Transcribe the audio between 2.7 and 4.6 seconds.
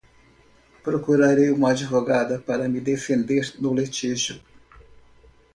defender no litígio